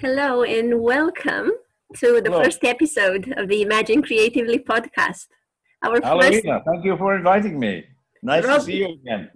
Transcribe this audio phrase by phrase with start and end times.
[0.00, 1.50] Hello and welcome
[1.96, 2.44] to the Hello.
[2.44, 5.26] first episode of the Imagine Creatively podcast.
[5.82, 7.84] Our first Alina, thank you for inviting me.
[8.22, 9.28] Nice Rob- to see you again.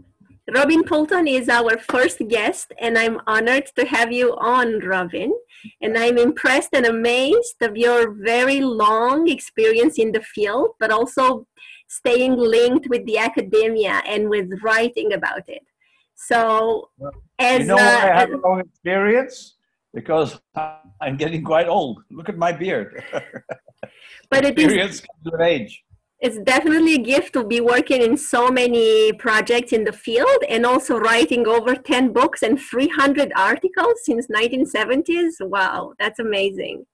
[0.55, 5.35] Robin Poulton is our first guest, and I'm honored to have you on, Robin.
[5.81, 11.45] And I'm impressed and amazed of your very long experience in the field, but also
[11.89, 15.63] staying linked with the academia and with writing about it.
[16.15, 16.91] So,
[17.41, 19.57] as you know why I uh, have a long experience?
[19.95, 20.41] Because
[21.01, 22.03] I'm getting quite old.
[22.11, 23.05] Look at my beard.
[24.31, 25.85] but it is experience comes with age.
[26.23, 30.65] it's definitely a gift to be working in so many projects in the field and
[30.65, 36.87] also writing over 10 books and 300 articles since 1970s wow that's amazing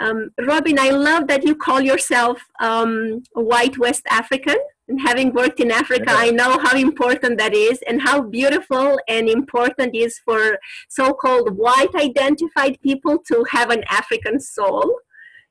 [0.00, 4.58] um, robin i love that you call yourself um, a white west african
[4.88, 6.16] and having worked in africa Yeah.
[6.26, 11.56] i know how important that is and how beautiful and important it is for so-called
[11.56, 14.86] white identified people to have an african soul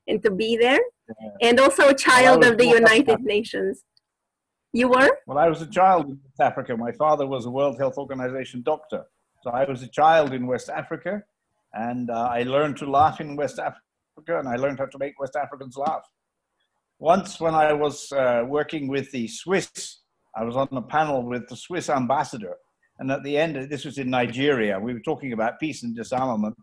[0.06, 0.80] and to be there
[1.40, 3.82] and also a child was of the United Nations.
[4.72, 5.10] You were?
[5.26, 8.62] Well, I was a child in West Africa, my father was a World Health Organization
[8.62, 9.04] doctor.
[9.42, 11.22] So I was a child in West Africa,
[11.72, 15.18] and uh, I learned to laugh in West Africa, and I learned how to make
[15.18, 16.02] West Africans laugh.
[17.00, 20.00] Once, when I was uh, working with the Swiss,
[20.36, 22.56] I was on a panel with the Swiss ambassador,
[22.98, 26.56] and at the end, this was in Nigeria, we were talking about peace and disarmament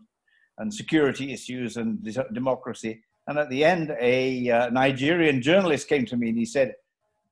[0.58, 3.02] and security issues and democracy.
[3.26, 6.74] And at the end, a uh, Nigerian journalist came to me and he said,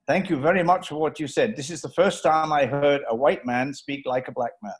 [0.06, 1.56] Thank you very much for what you said.
[1.56, 4.75] This is the first time I heard a white man speak like a black man.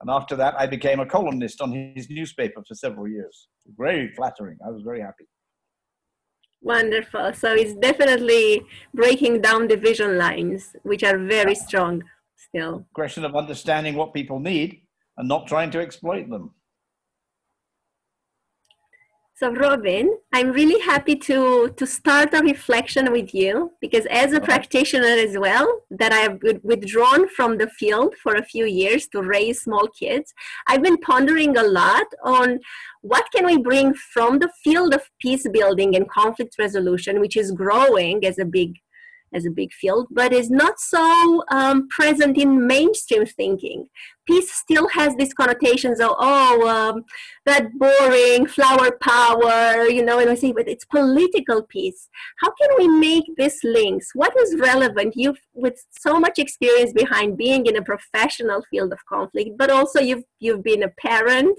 [0.00, 3.48] And after that, I became a columnist on his newspaper for several years.
[3.76, 4.56] Very flattering.
[4.64, 5.24] I was very happy.
[6.60, 7.32] Wonderful.
[7.34, 12.02] So it's definitely breaking down division lines, which are very strong
[12.36, 12.86] still.
[12.94, 14.82] Question of understanding what people need
[15.16, 16.54] and not trying to exploit them.
[19.38, 24.40] So, Robin, I'm really happy to, to start a reflection with you because, as a
[24.40, 24.42] Alright.
[24.42, 29.22] practitioner as well, that I have withdrawn from the field for a few years to
[29.22, 30.34] raise small kids,
[30.66, 32.58] I've been pondering a lot on
[33.02, 37.52] what can we bring from the field of peace building and conflict resolution, which is
[37.52, 38.74] growing as a big
[39.32, 43.88] as a big field, but is not so um, present in mainstream thinking.
[44.26, 47.04] Peace still has these connotations of oh, um,
[47.46, 52.08] that boring flower power, you know, and I say, but it's political peace.
[52.40, 54.10] How can we make these links?
[54.14, 55.14] What is relevant?
[55.16, 60.00] You've with so much experience behind being in a professional field of conflict, but also
[60.00, 61.58] you've you've been a parent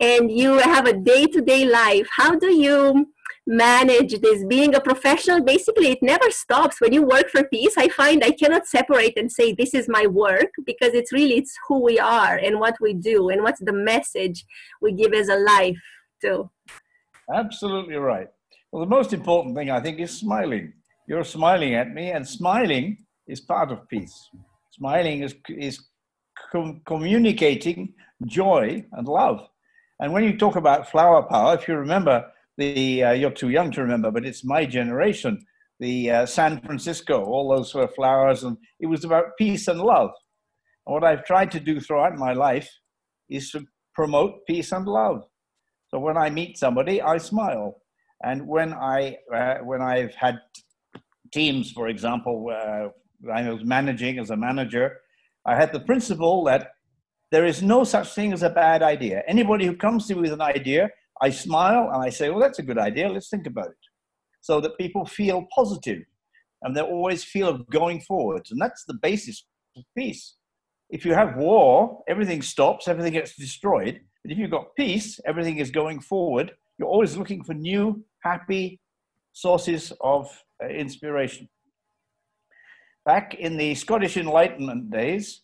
[0.00, 2.06] and you have a day-to-day life.
[2.16, 3.06] How do you
[3.48, 7.88] manage this being a professional basically it never stops when you work for peace i
[7.88, 11.82] find i cannot separate and say this is my work because it's really it's who
[11.82, 14.44] we are and what we do and what's the message
[14.82, 15.80] we give as a life
[16.20, 16.50] too
[17.32, 18.28] Absolutely right.
[18.72, 20.72] Well, the most important thing I think is smiling.
[21.06, 24.30] You're smiling at me, and smiling is part of peace.
[24.70, 25.80] Smiling is, is
[26.52, 27.94] com- communicating
[28.26, 29.48] joy and love.
[30.00, 33.70] And when you talk about flower power, if you remember, the uh, you're too young
[33.72, 35.46] to remember, but it's my generation.
[35.80, 40.10] The uh, San Francisco, all those were flowers, and it was about peace and love.
[40.84, 42.68] And what I've tried to do throughout my life
[43.30, 43.64] is to
[43.94, 45.22] promote peace and love.
[45.88, 47.80] So when I meet somebody, I smile,
[48.24, 50.40] and when I uh, when I've had
[51.32, 52.88] teams, for example, uh,
[53.32, 54.98] I was managing as a manager,
[55.46, 56.72] I had the principle that
[57.30, 59.22] there is no such thing as a bad idea.
[59.28, 60.90] Anybody who comes to me with an idea,
[61.20, 63.08] I smile and I say, "Well, that's a good idea.
[63.08, 63.84] Let's think about it,"
[64.40, 66.02] so that people feel positive,
[66.62, 68.46] and they always feel of going forward.
[68.50, 69.44] and that's the basis
[69.76, 70.36] of peace.
[70.90, 74.00] If you have war, everything stops, everything gets destroyed.
[74.22, 76.52] But if you've got peace, everything is going forward.
[76.78, 78.80] You're always looking for new, happy
[79.32, 80.30] sources of
[80.62, 81.48] uh, inspiration.
[83.04, 85.42] Back in the Scottish Enlightenment days,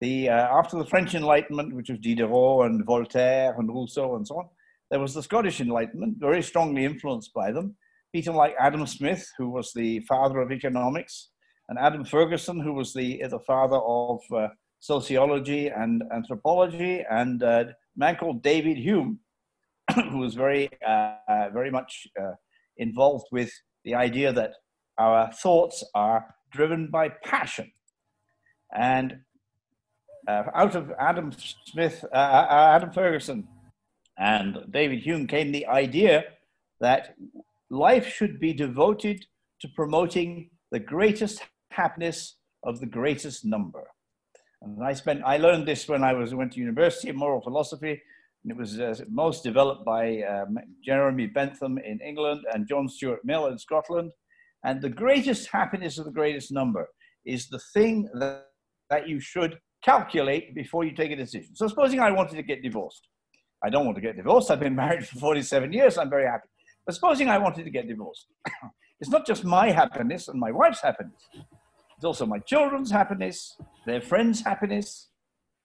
[0.00, 4.38] the, uh, after the French Enlightenment, which was Diderot and Voltaire and Rousseau and so
[4.38, 4.48] on,
[4.90, 7.76] there was the Scottish Enlightenment, very strongly influenced by them.
[8.14, 11.30] People like Adam Smith, who was the father of economics,
[11.68, 14.48] and Adam Ferguson, who was the, the father of uh,
[14.78, 19.18] sociology and anthropology, and uh, a man called David Hume,
[20.10, 22.32] who was very, uh, uh, very much uh,
[22.76, 23.50] involved with
[23.84, 24.52] the idea that
[24.98, 27.70] our thoughts are driven by passion.
[28.74, 29.20] And
[30.28, 31.32] uh, out of Adam
[31.66, 33.46] Smith, uh, uh, Adam Ferguson,
[34.18, 36.24] and David Hume came the idea
[36.80, 37.14] that
[37.70, 39.24] life should be devoted
[39.60, 43.84] to promoting the greatest happiness of the greatest number.
[44.62, 48.00] And I spent, I learned this when I was went to university in moral philosophy.
[48.42, 53.20] And it was uh, most developed by um, Jeremy Bentham in England and John Stuart
[53.24, 54.12] Mill in Scotland.
[54.64, 56.88] And the greatest happiness of the greatest number
[57.24, 58.46] is the thing that,
[58.88, 61.54] that you should calculate before you take a decision.
[61.54, 63.08] So, supposing I wanted to get divorced,
[63.64, 64.50] I don't want to get divorced.
[64.50, 65.98] I've been married for 47 years.
[65.98, 66.48] I'm very happy.
[66.84, 68.26] But supposing I wanted to get divorced,
[69.00, 71.28] it's not just my happiness and my wife's happiness.
[71.96, 73.56] It's also my children's happiness,
[73.86, 75.08] their friends' happiness,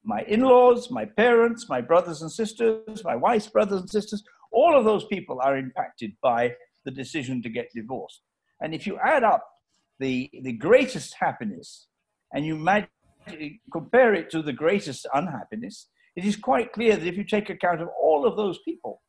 [0.03, 4.23] my in laws, my parents, my brothers and sisters, my wife's brothers and sisters.
[4.51, 6.53] All of those people are impacted by
[6.85, 8.21] the decision to get divorced.
[8.61, 9.45] And if you add up
[9.99, 11.87] the, the greatest happiness
[12.33, 12.57] and you
[13.71, 17.81] compare it to the greatest unhappiness, it is quite clear that if you take account
[17.81, 19.01] of all of those people,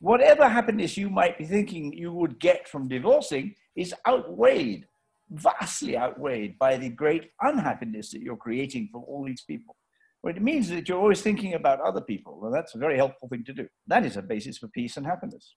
[0.00, 4.86] whatever happiness you might be thinking you would get from divorcing is outweighed,
[5.30, 9.76] vastly outweighed by the great unhappiness that you're creating for all these people.
[10.22, 12.38] Well, it means that you're always thinking about other people.
[12.40, 13.68] Well, that's a very helpful thing to do.
[13.86, 15.54] That is a basis for peace and happiness.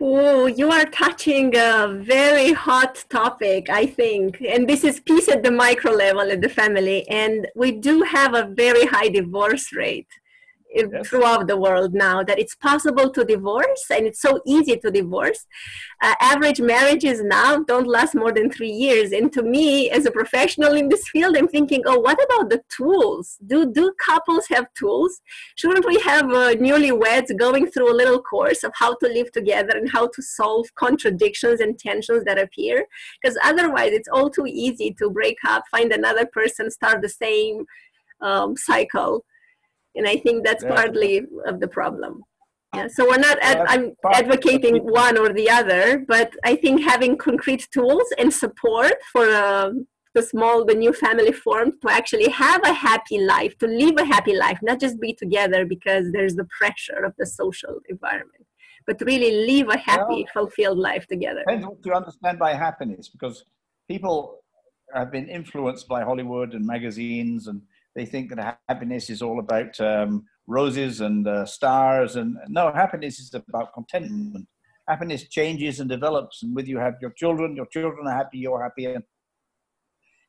[0.00, 4.40] Oh, you are touching a very hot topic, I think.
[4.40, 7.08] And this is peace at the micro level in the family.
[7.08, 10.08] And we do have a very high divorce rate
[10.74, 11.08] yes.
[11.08, 15.46] throughout the world now that it's possible to divorce and it's so easy to divorce.
[16.02, 19.12] Uh, average marriages now don't last more than three years.
[19.12, 22.62] And to me, as a professional in this field, I'm thinking, oh, what about the
[22.68, 23.36] tools?
[23.46, 25.20] Do, do couples have tools?
[25.56, 29.76] Shouldn't we have uh, newlyweds going through a little course of how to live together
[29.76, 32.86] and how to solve contradictions and tensions that appear?
[33.22, 37.64] Because otherwise, it's all too easy to break up, find another person, start the same
[38.20, 39.24] um, cycle
[39.94, 40.74] and i think that's yeah.
[40.74, 42.22] partly of the problem.
[42.74, 43.84] Yeah so we're not ad- i'm
[44.20, 49.86] advocating one or the other but i think having concrete tools and support for um,
[50.14, 54.04] the small the new family formed to actually have a happy life to live a
[54.04, 58.46] happy life not just be together because there's the pressure of the social environment
[58.86, 61.42] but really live a happy well, fulfilled life together.
[61.46, 63.44] depends what you understand by happiness because
[63.88, 64.40] people
[64.94, 67.60] have been influenced by hollywood and magazines and
[67.94, 72.16] they think that happiness is all about um, roses and uh, stars.
[72.16, 74.46] And no, happiness is about contentment.
[74.88, 76.42] Happiness changes and develops.
[76.42, 78.86] And with you have your children, your children are happy, you're happy.
[78.86, 79.04] And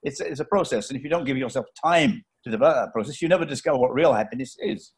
[0.03, 0.89] it's, it's a process.
[0.89, 3.93] And if you don't give yourself time to develop that process, you never discover what
[3.93, 4.93] real happiness is.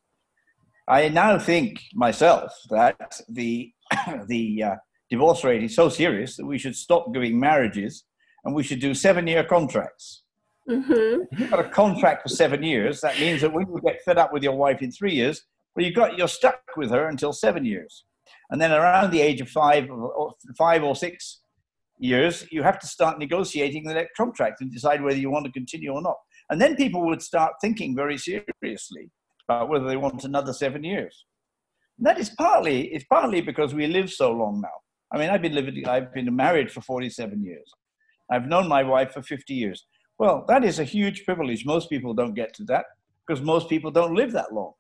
[0.89, 3.71] I now think myself that the,
[4.27, 4.75] the uh,
[5.09, 8.03] divorce rate is so serious that we should stop doing marriages
[8.43, 10.23] and we should do seven year contracts
[10.69, 11.21] Mm-hmm.
[11.31, 14.17] If you've got a contract for seven years, that means that when you get fed
[14.17, 15.43] up with your wife in three years,
[15.75, 18.03] well, you got you're stuck with her until seven years,
[18.49, 21.41] and then around the age of five or five or six
[21.99, 25.51] years, you have to start negotiating the next contract and decide whether you want to
[25.51, 26.17] continue or not.
[26.49, 29.09] And then people would start thinking very seriously
[29.47, 31.25] about whether they want another seven years.
[31.97, 34.77] And that is partly it's partly because we live so long now.
[35.11, 37.71] I mean, I've been living, I've been married for 47 years.
[38.29, 39.85] I've known my wife for 50 years.
[40.19, 41.65] Well, that is a huge privilege.
[41.65, 42.85] Most people don't get to that
[43.25, 44.73] because most people don't live that long.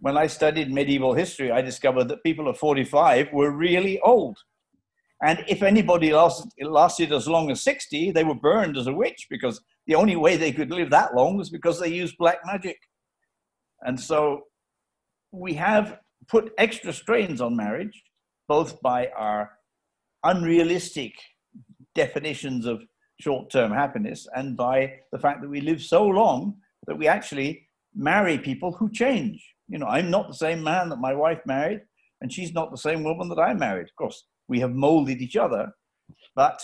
[0.00, 4.38] When I studied medieval history, I discovered that people of 45 were really old.
[5.22, 9.26] And if anybody lasted, lasted as long as 60, they were burned as a witch
[9.30, 12.78] because the only way they could live that long was because they used black magic.
[13.82, 14.42] And so
[15.32, 15.98] we have
[16.28, 18.02] put extra strains on marriage,
[18.48, 19.50] both by our
[20.22, 21.12] unrealistic
[21.94, 22.82] definitions of
[23.20, 26.54] short term happiness and by the fact that we live so long
[26.86, 29.44] that we actually marry people who change.
[29.68, 31.80] You know, I'm not the same man that my wife married,
[32.20, 33.84] and she's not the same woman that I married.
[33.84, 35.72] Of course, we have molded each other,
[36.34, 36.60] but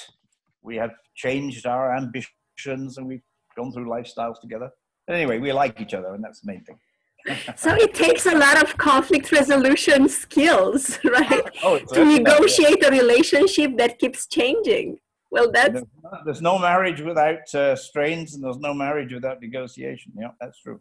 [0.62, 3.22] we have changed our ambitions and we've
[3.56, 4.70] gone through lifestyles together.
[5.06, 6.78] But anyway, we like each other, and that's the main thing.
[7.56, 11.48] so it takes a lot of conflict resolution skills, right?
[11.62, 14.98] Oh, to negotiate a relationship that keeps changing.
[15.30, 19.40] Well, that's there's no, there's no marriage without uh, strains, and there's no marriage without
[19.40, 20.12] negotiation.
[20.18, 20.80] Yeah, that's true.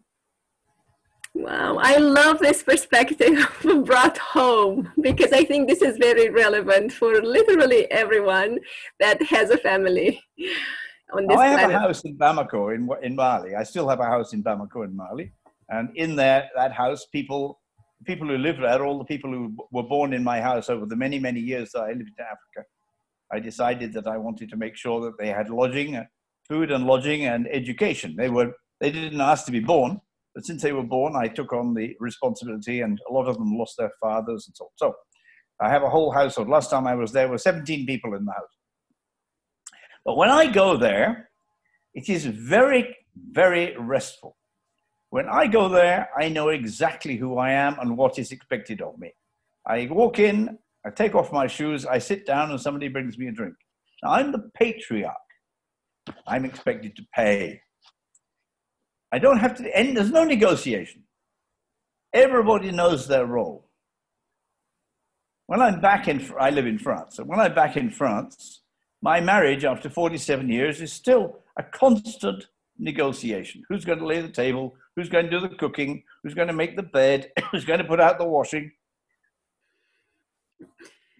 [1.34, 3.38] Wow, I love this perspective
[3.84, 8.58] brought home because I think this is very relevant for literally everyone
[8.98, 10.20] that has a family
[11.12, 11.76] on this I have planet.
[11.76, 13.54] a house in Bamako in in Mali.
[13.54, 15.32] I still have a house in Bamako in Mali,
[15.68, 17.60] and in there that house, people
[18.04, 20.96] people who live there, all the people who were born in my house over the
[20.96, 22.68] many many years that I lived in Africa,
[23.32, 26.04] I decided that I wanted to make sure that they had lodging, uh,
[26.48, 28.16] food and lodging and education.
[28.16, 30.00] They were they didn't ask to be born,
[30.34, 33.56] but since they were born, I took on the responsibility, and a lot of them
[33.56, 34.70] lost their fathers and so on.
[34.76, 34.94] So
[35.60, 36.48] I have a whole household.
[36.48, 38.56] Last time I was there, were 17 people in the house.
[40.04, 41.28] But when I go there,
[41.94, 42.96] it is very,
[43.32, 44.36] very restful.
[45.10, 48.98] When I go there, I know exactly who I am and what is expected of
[48.98, 49.12] me.
[49.66, 53.28] I walk in, I take off my shoes, I sit down, and somebody brings me
[53.28, 53.54] a drink.
[54.02, 55.16] Now, I'm the patriarch.
[56.26, 57.60] I'm expected to pay.
[59.12, 61.02] I don't have to end, there's no negotiation.
[62.12, 63.68] Everybody knows their role.
[65.46, 68.62] When I'm back in, I live in France, and when I'm back in France,
[69.02, 72.46] my marriage after 47 years is still a constant
[72.78, 73.62] negotiation.
[73.68, 74.74] Who's going to lay the table?
[74.96, 76.02] Who's going to do the cooking?
[76.22, 77.32] Who's going to make the bed?
[77.50, 78.72] Who's going to put out the washing?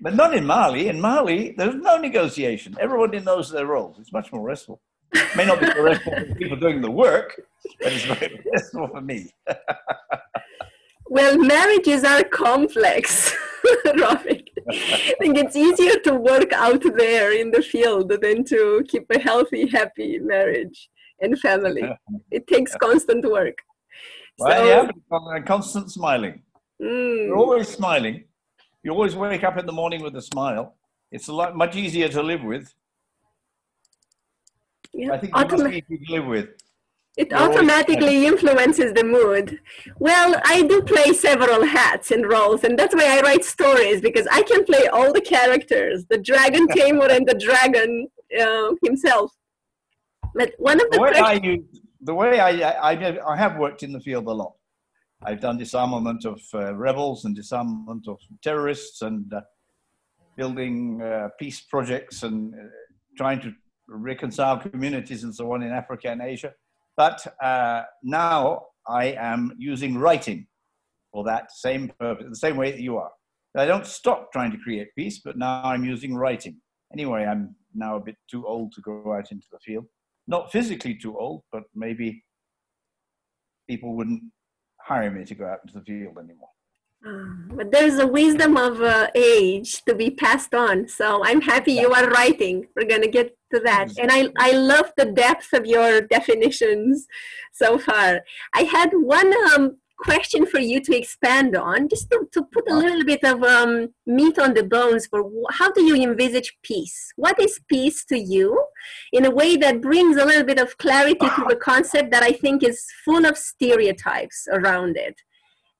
[0.00, 0.88] But not in Mali.
[0.88, 2.76] In Mali, there's no negotiation.
[2.80, 3.98] Everybody knows their roles.
[3.98, 4.80] It's much more restful.
[5.12, 7.40] It may not be so restful for people doing the work,
[7.80, 9.30] but it's very restful for me.
[11.10, 13.34] well, marriages are complex,
[13.86, 14.46] Rafik.
[14.68, 19.18] I think it's easier to work out there in the field than to keep a
[19.18, 20.88] healthy, happy marriage
[21.20, 21.84] and family.
[22.30, 23.58] It takes constant work.
[24.38, 26.42] Well, so, yeah, constant smiling.
[26.80, 27.26] Mm.
[27.26, 28.24] You're always smiling.
[28.82, 30.74] You always wake up in the morning with a smile.
[31.12, 32.72] It's a lot much easier to live with.
[34.92, 35.12] Yeah.
[35.12, 36.48] I think Autom- to live with.
[37.16, 39.60] It You're automatically influences the mood.
[39.98, 44.26] Well, I do play several hats and roles, and that's why I write stories because
[44.30, 48.08] I can play all the characters, the dragon tamer and the dragon
[48.40, 49.32] uh, himself.
[50.34, 51.64] But one of the, the way I use,
[52.00, 54.54] the way I, I I have worked in the field a lot.
[55.22, 59.40] I've done disarmament of uh, rebels and disarmament of terrorists and uh,
[60.36, 62.68] building uh, peace projects and uh,
[63.18, 63.52] trying to
[63.88, 66.52] reconcile communities and so on in Africa and Asia.
[66.96, 70.46] But uh, now I am using writing
[71.12, 73.10] for that same purpose, the same way that you are.
[73.56, 76.56] I don't stop trying to create peace, but now I'm using writing.
[76.92, 79.86] Anyway, I'm now a bit too old to go out into the field.
[80.28, 82.24] Not physically too old, but maybe
[83.68, 84.22] people wouldn't
[84.84, 86.48] hire me to go out into the field anymore.
[87.06, 90.86] Uh, but there's a wisdom of uh, age to be passed on.
[90.86, 92.66] So I'm happy you are writing.
[92.76, 93.88] We're going to get to that.
[93.98, 97.06] And I, I love the depth of your definitions
[97.52, 98.20] so far.
[98.54, 102.76] I had one um, question for you to expand on, just to, to put a
[102.76, 107.12] little bit of um, meat on the bones for how do you envisage peace?
[107.16, 108.64] What is peace to you
[109.12, 112.32] in a way that brings a little bit of clarity to the concept that I
[112.32, 115.20] think is full of stereotypes around it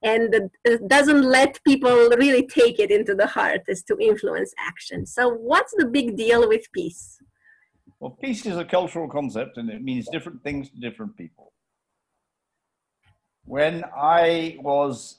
[0.03, 0.51] and
[0.87, 5.05] doesn't let people really take it into the heart as to influence action.
[5.07, 7.19] So, what's the big deal with peace?
[7.99, 11.53] Well, peace is a cultural concept and it means different things to different people.
[13.45, 15.17] When I was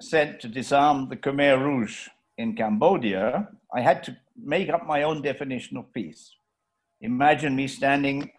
[0.00, 2.08] sent to disarm the Khmer Rouge
[2.38, 6.32] in Cambodia, I had to make up my own definition of peace.
[7.00, 8.30] Imagine me standing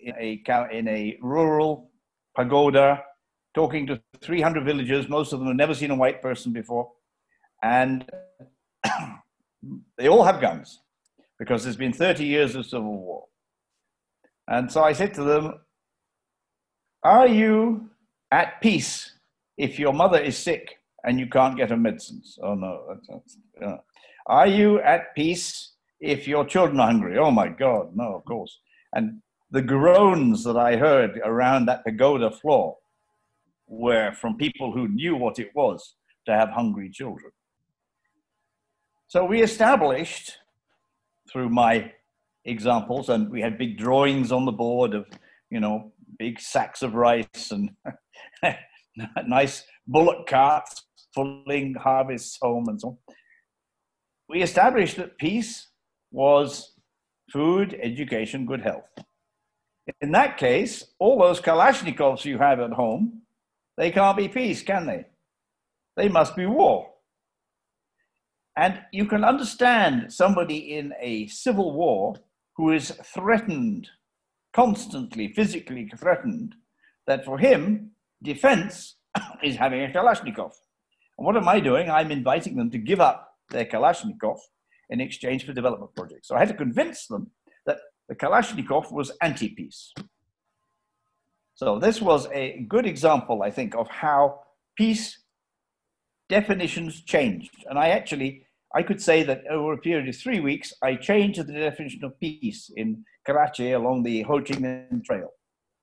[0.00, 1.90] in a, in a rural
[2.36, 3.02] pagoda
[3.54, 5.08] talking to 300 villagers.
[5.08, 6.90] Most of them have never seen a white person before.
[7.62, 8.08] And
[9.96, 10.80] they all have guns
[11.38, 13.24] because there's been 30 years of civil war.
[14.48, 15.60] And so I said to them,
[17.02, 17.88] Are you
[18.30, 19.12] at peace
[19.56, 22.38] if your mother is sick and you can't get her medicines?
[22.42, 22.84] Oh, no.
[22.88, 23.76] That's, that's, uh,
[24.26, 27.18] are you at peace if your children are hungry?
[27.18, 27.94] Oh, my God.
[27.94, 28.58] No, of course.
[28.94, 32.76] And the groans that I heard around that pagoda floor
[33.66, 35.94] were from people who knew what it was
[36.26, 37.30] to have hungry children.
[39.06, 40.38] So we established
[41.30, 41.92] through my
[42.44, 45.06] examples, and we had big drawings on the board of,
[45.50, 47.70] you know, big sacks of rice and
[49.26, 52.98] nice bullock carts pulling harvests home and so on.
[54.28, 55.68] We established that peace
[56.10, 56.72] was
[57.32, 58.84] food, education, good health.
[60.00, 63.22] In that case, all those Kalashnikovs you have at home
[63.76, 65.06] they can't be peace, can they?
[65.96, 66.90] They must be war.
[68.56, 72.14] And you can understand somebody in a civil war
[72.56, 73.88] who is threatened,
[74.54, 76.54] constantly physically threatened,
[77.06, 77.90] that for him,
[78.22, 78.96] defense
[79.42, 80.52] is having a Kalashnikov.
[81.18, 81.90] And what am I doing?
[81.90, 84.38] I'm inviting them to give up their Kalashnikov
[84.90, 86.28] in exchange for development projects.
[86.28, 87.30] So I had to convince them
[87.66, 89.92] that the Kalashnikov was anti peace.
[91.54, 94.40] So this was a good example, I think, of how
[94.76, 95.20] peace
[96.28, 97.64] definitions changed.
[97.68, 98.43] And I actually,
[98.74, 102.18] I could say that over a period of three weeks, I changed the definition of
[102.18, 105.28] peace in Kratie along the Ho Chi Minh Trail.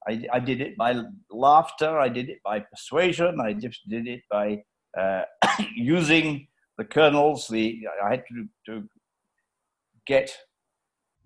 [0.07, 4.21] I, I did it by laughter, I did it by persuasion, I just did it
[4.29, 4.63] by
[4.99, 5.23] uh,
[5.75, 7.47] using the colonels.
[7.47, 8.89] The I had to, to
[10.05, 10.35] get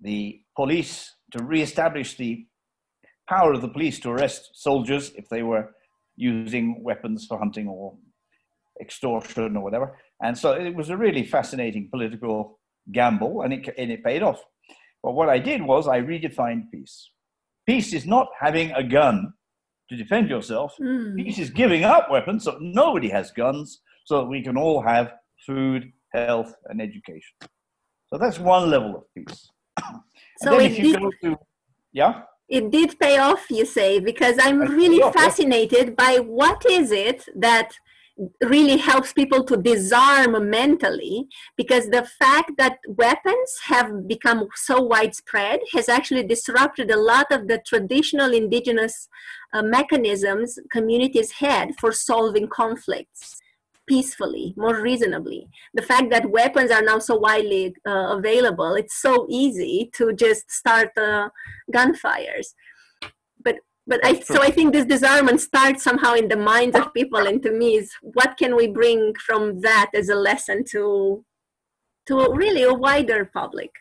[0.01, 2.45] the police to re-establish the
[3.27, 5.72] power of the police to arrest soldiers if they were
[6.15, 7.98] using weapons for hunting or
[8.79, 9.98] extortion or whatever.
[10.22, 12.60] And so it was a really fascinating political
[12.91, 14.41] gamble, and it, and it paid off.
[15.03, 17.12] But what I did was I redefined peace.
[17.65, 19.34] Peace is not having a gun
[19.89, 20.74] to defend yourself.
[20.81, 21.15] Mm.
[21.15, 25.13] Peace is giving up weapons so nobody has guns, so that we can all have
[25.45, 27.36] food, health, and education.
[28.07, 29.50] So that's one level of peace.
[30.39, 31.38] so if you did, go to,
[31.91, 37.25] yeah, it did pay off, you say, because I'm really fascinated by what is it
[37.36, 37.72] that
[38.43, 45.60] really helps people to disarm mentally because the fact that weapons have become so widespread
[45.74, 49.10] has actually disrupted a lot of the traditional indigenous
[49.53, 53.41] uh, mechanisms communities had for solving conflicts
[53.88, 55.48] peacefully more reasonably.
[55.74, 60.50] The fact that weapons are now so widely uh, available it's so easy to just
[60.50, 61.29] start uh,
[61.74, 62.53] gunfires
[63.88, 67.42] but I, so I think this disarmament starts somehow in the minds of people, and
[67.44, 71.24] to me is what can we bring from that as a lesson to
[72.08, 73.72] to really a wider public.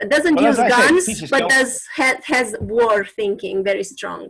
[0.00, 4.28] It doesn't well, use guns, but does has, has war thinking very strong.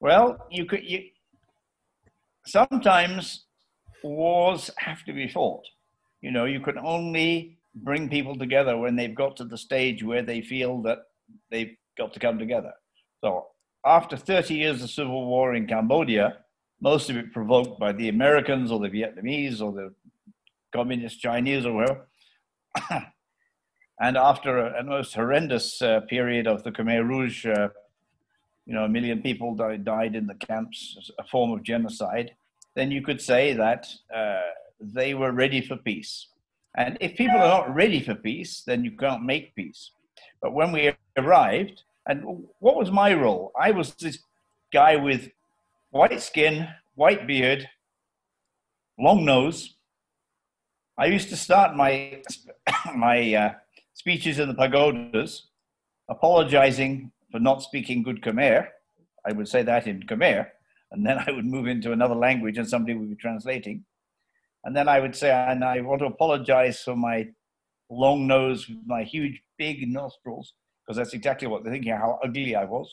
[0.00, 1.02] Well, you could you
[2.46, 3.46] sometimes
[4.02, 5.64] wars have to be fought.
[6.22, 10.22] You know, you can only bring people together when they've got to the stage where
[10.22, 10.98] they feel that
[11.50, 11.76] they've
[12.08, 12.72] to come together.
[13.22, 13.46] So
[13.84, 16.38] after 30 years of civil war in Cambodia,
[16.80, 19.94] most of it provoked by the Americans or the Vietnamese or the
[20.72, 22.08] communist Chinese or whatever.
[24.00, 27.68] and after a, a most horrendous uh, period of the Khmer Rouge, uh,
[28.66, 32.32] you know, a million people died, died in the camps, a form of genocide,
[32.74, 34.40] then you could say that uh,
[34.80, 36.28] they were ready for peace.
[36.76, 39.90] And if people are not ready for peace, then you can't make peace.
[40.40, 43.52] But when we arrived, and what was my role?
[43.58, 44.18] I was this
[44.72, 45.30] guy with
[45.90, 47.68] white skin, white beard,
[48.98, 49.76] long nose.
[50.98, 52.22] I used to start my
[52.94, 53.52] my uh,
[53.94, 55.48] speeches in the pagodas,
[56.08, 58.68] apologizing for not speaking good Khmer.
[59.26, 60.46] I would say that in Khmer,
[60.92, 63.84] and then I would move into another language, and somebody would be translating.
[64.64, 67.28] And then I would say, and I want to apologize for my
[67.88, 70.52] long nose with my huge, big nostrils
[70.90, 72.92] because that's exactly what they're thinking, how ugly I was.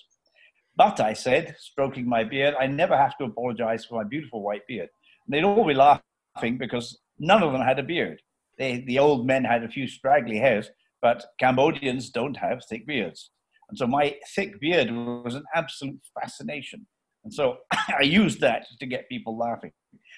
[0.76, 4.68] But I said, stroking my beard, I never have to apologize for my beautiful white
[4.68, 4.90] beard.
[5.26, 8.22] And they'd all be laughing because none of them had a beard.
[8.60, 10.70] They, the old men had a few straggly hairs,
[11.02, 13.32] but Cambodians don't have thick beards.
[13.68, 16.86] And so my thick beard was an absolute fascination.
[17.24, 19.72] And so I used that to get people laughing.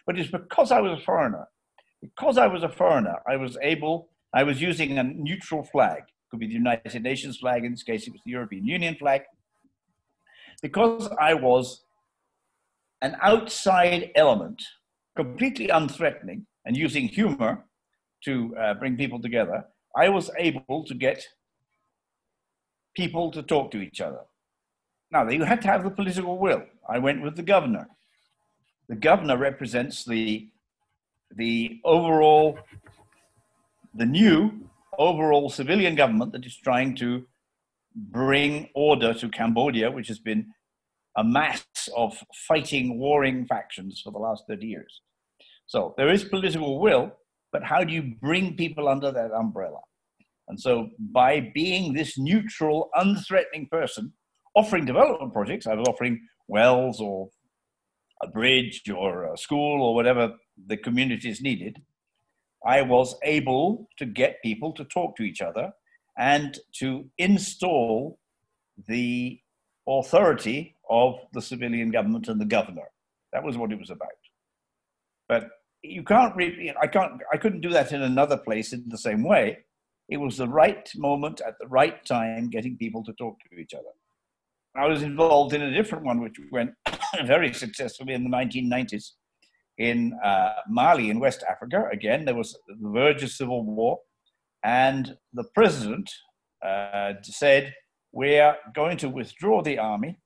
[0.06, 1.48] But it's because I was a foreigner.
[2.02, 6.39] Because I was a foreigner, I was able, I was using a neutral flag could
[6.39, 9.22] be the United Nations flag, in this case it was the European Union flag.
[10.62, 11.84] Because I was
[13.02, 14.62] an outside element,
[15.15, 17.65] completely unthreatening, and using humor
[18.26, 19.65] to uh, bring people together,
[19.96, 21.26] I was able to get
[22.96, 24.20] people to talk to each other.
[25.12, 26.63] Now, you had to have the political will.
[26.88, 27.88] I went with the governor.
[28.88, 30.48] The governor represents the,
[31.36, 32.60] the overall,
[33.96, 34.68] the new
[34.99, 37.25] overall civilian government that is trying to
[37.95, 40.45] bring order to Cambodia, which has been
[41.17, 42.15] a mass of
[42.47, 45.01] fighting, warring factions for the last 30 years.
[45.65, 47.12] So there is political will,
[47.51, 49.79] but how do you bring people under that umbrella?
[50.47, 54.13] And so by being this neutral, unthreatening person,
[54.55, 57.29] offering development projects, I was offering wells or
[58.21, 60.33] a bridge or a school or whatever
[60.67, 61.81] the communities needed.
[62.65, 65.72] I was able to get people to talk to each other
[66.17, 68.19] and to install
[68.88, 69.39] the
[69.88, 72.89] authority of the civilian government and the governor.
[73.34, 74.10] That was what it was about.
[75.28, 75.50] But
[75.82, 79.24] you can't really, I can't, I couldn't do that in another place in the same
[79.24, 79.60] way.
[80.10, 83.74] It was the right moment at the right time getting people to talk to each
[83.74, 83.84] other.
[84.76, 86.72] I was involved in a different one, which went
[87.26, 89.12] very successfully in the 1990s
[89.80, 91.88] in uh, Mali in West Africa.
[91.92, 94.00] Again, there was the verge of civil war,
[94.63, 96.12] and the president
[96.63, 97.74] uh, said,
[98.12, 100.20] "We are going to withdraw the army,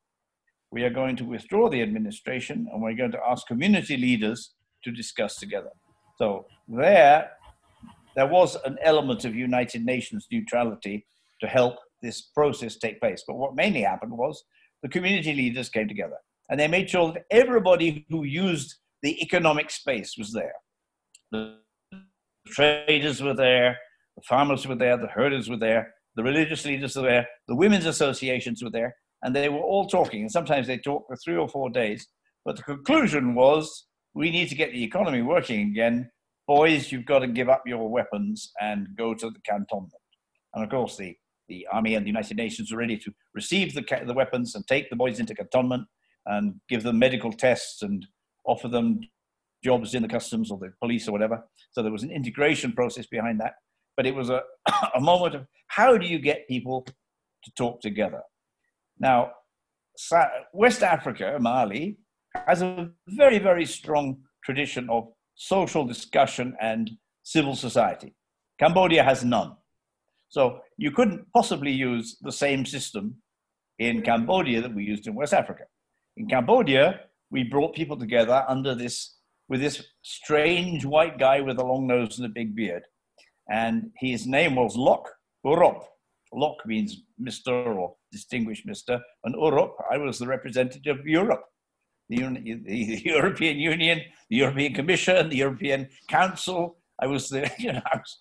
[0.71, 4.91] we are going to withdraw the administration, and we're going to ask community leaders to
[4.91, 5.71] discuss together."
[6.17, 7.31] So there,
[8.15, 11.05] there was an element of United Nations neutrality
[11.41, 13.23] to help this process take place.
[13.27, 14.43] But what mainly happened was
[14.81, 16.17] the community leaders came together
[16.49, 20.53] and they made sure that everybody who used the economic space was there.
[21.31, 21.57] The
[22.47, 23.77] traders were there,
[24.15, 27.85] the farmers were there, the herders were there, the religious leaders were there, the women's
[27.85, 30.21] associations were there, and they were all talking.
[30.21, 32.07] And sometimes they talked for three or four days.
[32.45, 36.09] But the conclusion was we need to get the economy working again.
[36.47, 39.93] Boys, you've got to give up your weapons and go to the cantonment.
[40.53, 41.15] And of course, the,
[41.47, 44.89] the army and the United Nations were ready to receive the, the weapons and take
[44.89, 45.87] the boys into cantonment
[46.25, 48.05] and give them medical tests and
[48.45, 49.01] offer them
[49.63, 51.43] jobs in the customs or the police or whatever.
[51.71, 53.53] So there was an integration process behind that.
[53.95, 54.41] But it was a,
[54.95, 58.21] a moment of how do you get people to talk together?
[58.99, 59.31] Now,
[60.53, 61.97] West Africa, Mali,
[62.47, 66.89] has a very, very strong tradition of social discussion and
[67.23, 68.15] civil society.
[68.59, 69.55] Cambodia has none.
[70.29, 73.15] So you couldn't possibly use the same system
[73.79, 75.63] in Cambodia that we used in West Africa.
[76.17, 77.01] In Cambodia,
[77.33, 79.15] we brought people together under this
[79.49, 82.83] with this strange white guy with a long nose and a big beard.
[83.49, 85.09] And his name was Lok
[85.45, 85.83] Urop.
[86.31, 87.75] Lok means Mr.
[87.75, 89.01] or distinguished Mr.
[89.25, 91.43] And Urop, I was the representative of Europe.
[92.09, 92.17] The,
[92.65, 96.77] the, European Union, the European Commission, the European Council.
[97.01, 98.19] I was the, you know, I was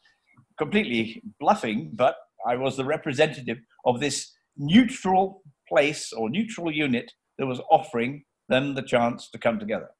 [0.59, 7.46] completely bluffing, but I was the representative of this neutral place or neutral unit that
[7.46, 9.90] was offering them the chance to come together.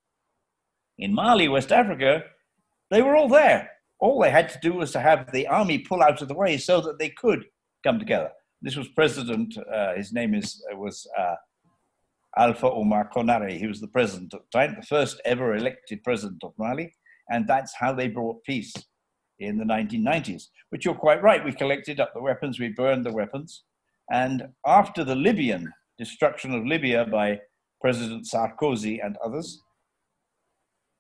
[0.99, 2.23] In Mali, West Africa,
[2.91, 3.71] they were all there.
[3.99, 6.59] All they had to do was to have the army pull out of the way
[6.59, 7.45] so that they could
[7.85, 8.31] come together.
[8.61, 11.35] This was President, uh, his name is, uh, was uh,
[12.37, 13.59] Alpha Oumar Konaré.
[13.59, 16.95] He was the president at the time, the first ever elected president of Mali.
[17.31, 18.75] And that's how they brought peace
[19.39, 20.45] in the 1990s.
[20.71, 21.45] But you're quite right.
[21.45, 23.65] We collected up the weapons, we burned the weapons.
[24.11, 27.41] And after the Libyan destruction of Libya by
[27.83, 29.61] President Sarkozy and others,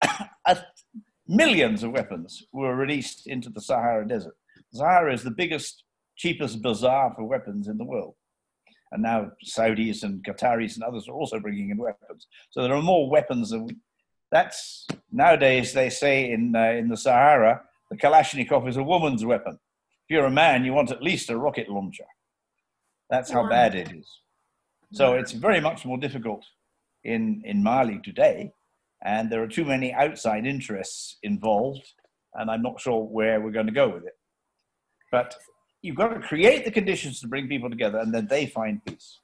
[1.28, 4.36] millions of weapons were released into the Sahara Desert.
[4.72, 5.84] The Sahara is the biggest,
[6.16, 8.16] cheapest bazaar for weapons in the world.
[8.90, 12.26] And now Saudis and Qataris and others are also bringing in weapons.
[12.50, 13.76] So there are more weapons than we,
[14.32, 19.58] that's nowadays they say in uh, in the Sahara the Kalashnikov is a woman's weapon.
[20.08, 22.04] If you're a man, you want at least a rocket launcher.
[23.08, 24.08] That's how bad it is.
[24.92, 26.44] So it's very much more difficult
[27.04, 28.52] in in Mali today
[29.04, 31.92] and there are too many outside interests involved,
[32.34, 34.16] and I'm not sure where we're going to go with it.
[35.10, 35.34] But
[35.82, 39.18] you've got to create the conditions to bring people together, and then they find peace.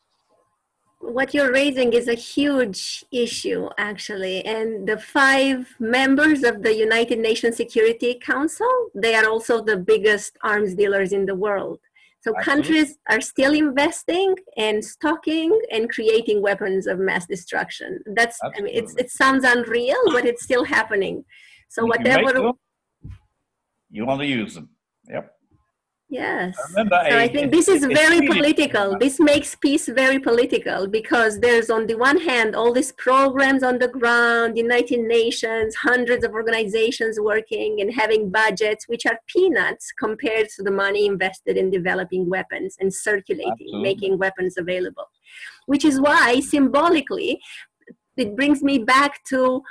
[1.01, 4.45] What you're raising is a huge issue, actually.
[4.45, 10.37] And the five members of the United Nations Security Council, they are also the biggest
[10.43, 11.79] arms dealers in the world.
[12.29, 12.63] So Absolutely.
[12.75, 18.01] countries are still investing and stocking and creating weapons of mass destruction.
[18.15, 18.71] That's Absolutely.
[18.71, 21.25] I mean, it's, it sounds unreal, but it's still happening.
[21.71, 22.59] So if whatever you,
[23.91, 24.69] you want to use them.
[25.09, 25.38] Yep.
[26.11, 26.57] Yes.
[26.75, 28.97] I so a, I think this is very political.
[28.99, 33.79] This makes peace very political because there's on the one hand all these programs on
[33.79, 40.49] the ground, United Nations, hundreds of organizations working and having budgets which are peanuts compared
[40.57, 43.83] to the money invested in developing weapons and circulating, Absolutely.
[43.83, 45.11] making weapons available.
[45.67, 47.39] Which is why symbolically
[48.17, 49.63] it brings me back to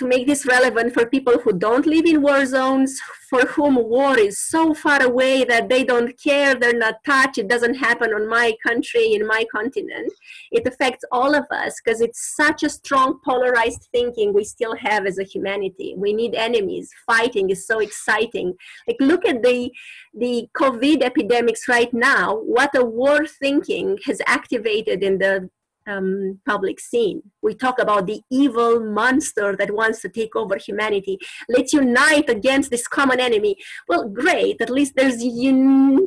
[0.00, 4.18] to make this relevant for people who don't live in war zones, for whom war
[4.18, 8.26] is so far away that they don't care, they're not touched, it doesn't happen on
[8.26, 10.10] my country, in my continent.
[10.50, 15.04] It affects all of us because it's such a strong polarized thinking we still have
[15.04, 15.94] as a humanity.
[15.98, 16.90] We need enemies.
[17.06, 18.54] Fighting is so exciting.
[18.88, 19.70] Like look at the
[20.14, 25.50] the COVID epidemics right now, what a war thinking has activated in the
[25.90, 27.22] um, public scene.
[27.42, 31.18] We talk about the evil monster that wants to take over humanity.
[31.48, 33.56] Let's unite against this common enemy.
[33.88, 34.60] Well, great.
[34.60, 36.06] At least there's un-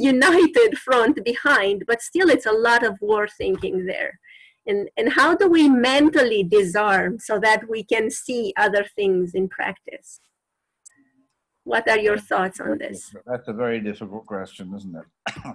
[0.00, 4.18] united front behind, but still, it's a lot of war thinking there.
[4.66, 9.48] And, and how do we mentally disarm so that we can see other things in
[9.48, 10.20] practice?
[11.64, 13.14] What are your thoughts on this?
[13.26, 15.54] That's a very difficult question, isn't it?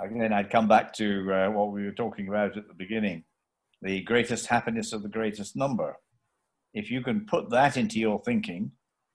[0.00, 3.24] Again, I'd come back to uh, what we were talking about at the beginning
[3.82, 5.98] the greatest happiness of the greatest number.
[6.72, 8.72] If you can put that into your thinking,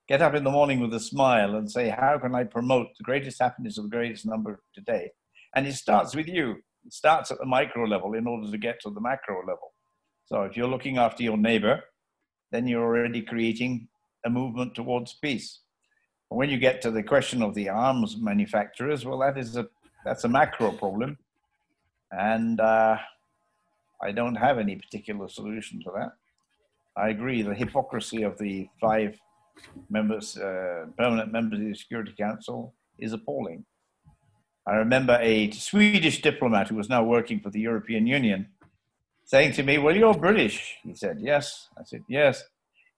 [0.07, 3.03] get up in the morning with a smile and say, How can I promote the
[3.03, 5.09] greatest happiness of the greatest number today?
[5.55, 6.57] And it starts with you.
[6.85, 9.73] It starts at the micro level in order to get to the macro level.
[10.25, 11.81] So if you're looking after your neighbor,
[12.51, 13.87] then you're already creating
[14.23, 15.61] a movement towards peace.
[16.29, 19.67] When you get to the question of the arms manufacturers, well, that is a
[20.05, 21.17] that's a macro problem.
[22.11, 22.97] And uh,
[24.01, 26.11] I don't have any particular solution to that.
[26.97, 29.17] I agree, the hypocrisy of the five
[29.89, 33.65] members, uh, permanent members of the Security Council is appalling.
[34.67, 38.47] I remember a Swedish diplomat who was now working for the European Union
[39.25, 40.75] saying to me, Well, you're British.
[40.83, 41.69] He said, Yes.
[41.77, 42.43] I said, Yes.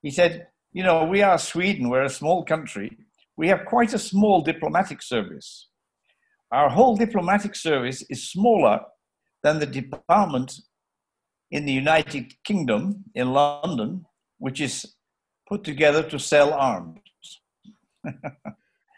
[0.02, 2.98] He said, You know, we are Sweden, we're a small country.
[3.36, 5.68] We have quite a small diplomatic service.
[6.52, 8.80] Our whole diplomatic service is smaller
[9.42, 10.52] than the department
[11.50, 14.04] in the United Kingdom in London,
[14.38, 14.94] which is
[15.48, 17.00] put together to sell arms.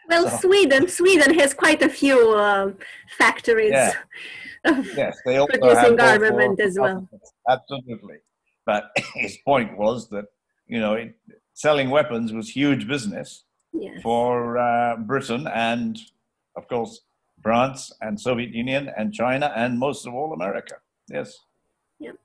[0.09, 2.71] well, so, Sweden, Sweden has quite a few uh,
[3.17, 3.71] factories.
[3.71, 3.93] Yeah.
[4.95, 7.07] yes, they also producing armament as well.
[7.49, 8.17] Absolutely,
[8.65, 10.25] but his point was that
[10.67, 11.15] you know it,
[11.53, 14.01] selling weapons was huge business yes.
[14.01, 15.99] for uh, Britain and,
[16.57, 17.01] of course,
[17.45, 20.77] France and Soviet Union and China and most of all America.
[21.07, 21.37] Yes.
[21.99, 22.15] Yep.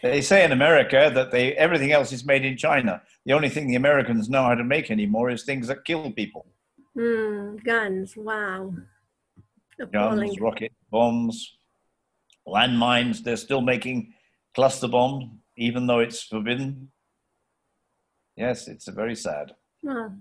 [0.00, 3.02] They say in America that they everything else is made in China.
[3.26, 6.46] The only thing the Americans know how to make anymore is things that kill people.
[6.96, 8.16] Mm, guns.
[8.16, 8.72] Wow.
[9.80, 10.28] Appalling.
[10.28, 11.56] Guns, rocket bombs,
[12.46, 13.24] landmines.
[13.24, 14.14] They're still making
[14.54, 15.24] cluster bombs,
[15.56, 16.92] even though it's forbidden.
[18.36, 19.50] Yes, it's very sad.
[19.84, 20.12] Oh.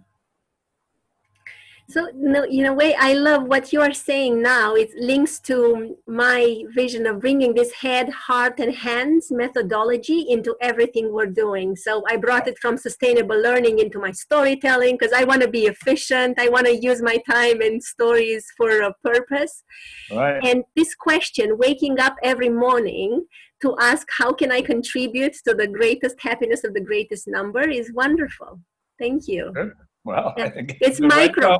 [1.89, 4.75] So, no, in a way, I love what you are saying now.
[4.75, 11.12] It links to my vision of bringing this head, heart, and hands methodology into everything
[11.12, 11.75] we're doing.
[11.75, 15.65] So, I brought it from sustainable learning into my storytelling because I want to be
[15.65, 16.39] efficient.
[16.39, 19.63] I want to use my time and stories for a purpose.
[20.12, 20.45] Right.
[20.45, 23.25] And this question, waking up every morning
[23.63, 27.91] to ask, How can I contribute to the greatest happiness of the greatest number, is
[27.91, 28.60] wonderful.
[28.99, 29.52] Thank you.
[29.56, 29.73] Good.
[30.06, 30.52] Well, yeah.
[30.56, 31.49] it's micro.
[31.49, 31.60] Right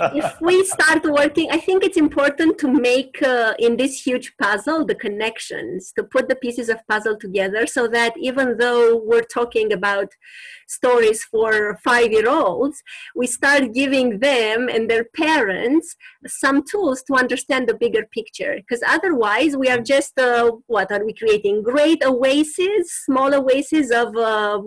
[0.00, 4.84] if we start working, I think it's important to make uh, in this huge puzzle
[4.84, 9.72] the connections, to put the pieces of puzzle together so that even though we're talking
[9.72, 10.08] about
[10.66, 12.82] stories for five year olds,
[13.14, 18.56] we start giving them and their parents some tools to understand the bigger picture.
[18.56, 21.62] Because otherwise, we are just, uh, what are we creating?
[21.62, 24.60] Great oases, small oases of uh,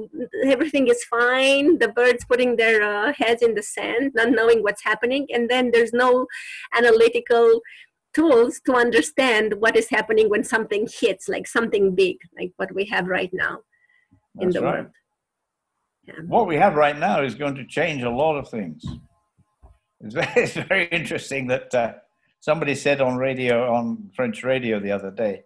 [0.45, 4.83] everything is fine, the birds putting their uh, heads in the sand, not knowing what's
[4.83, 5.00] happening.
[5.03, 6.27] And then there's no
[6.75, 7.61] analytical
[8.13, 12.85] tools to understand what is happening when something hits, like something big, like what we
[12.85, 13.59] have right now
[14.35, 14.73] That's in the right.
[14.73, 14.87] world.
[16.07, 16.13] Yeah.
[16.27, 18.83] What we have right now is going to change a lot of things.
[20.01, 21.93] It's very, it's very interesting that uh,
[22.39, 25.43] somebody said on radio, on French radio the other day,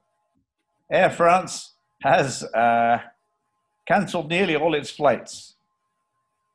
[0.91, 2.99] Air France has uh,
[3.87, 5.55] cancelled nearly all its flights.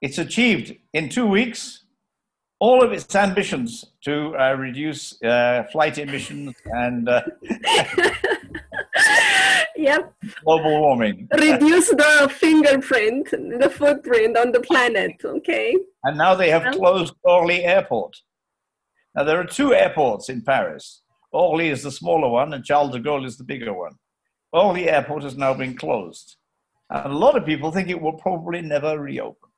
[0.00, 1.79] It's achieved in two weeks
[2.60, 7.22] all of its ambitions to uh, reduce uh, flight emissions and uh,
[9.76, 10.12] yep.
[10.44, 11.26] global warming.
[11.32, 15.74] Reduce the fingerprint, the footprint on the planet, okay?
[16.04, 18.18] And now they have closed Orly Airport.
[19.14, 21.02] Now, there are two airports in Paris.
[21.32, 23.94] Orly is the smaller one, and Charles de Gaulle is the bigger one.
[24.52, 26.36] Orly Airport has now been closed.
[26.90, 29.49] And a lot of people think it will probably never reopen.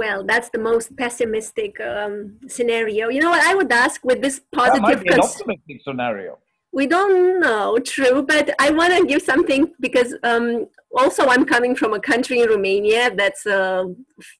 [0.00, 3.08] Well, that's the most pessimistic um, scenario.
[3.10, 4.82] You know what I would ask with this positive.
[4.82, 6.38] That might be an optimistic scenario
[6.74, 10.66] we don't know true but i want to give something because um,
[10.98, 13.84] also i'm coming from a country in romania that's uh,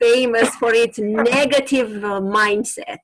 [0.00, 2.98] famous for its negative uh, mindset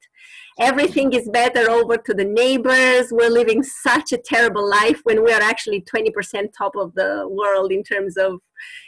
[0.61, 3.09] everything is better over to the neighbors.
[3.11, 7.73] We're living such a terrible life when we are actually 20% top of the world
[7.73, 8.40] in terms of